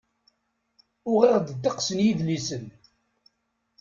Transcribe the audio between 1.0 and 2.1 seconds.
Uɣeɣ-d ddeqs n